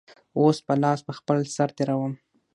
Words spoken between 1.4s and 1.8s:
سر